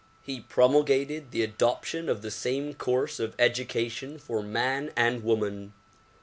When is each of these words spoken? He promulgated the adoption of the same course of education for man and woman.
He 0.23 0.39
promulgated 0.39 1.29
the 1.29 1.43
adoption 1.43 2.09
of 2.09 2.23
the 2.23 2.31
same 2.31 2.73
course 2.73 3.19
of 3.19 3.35
education 3.37 4.17
for 4.17 4.41
man 4.41 4.91
and 4.97 5.23
woman. 5.23 5.73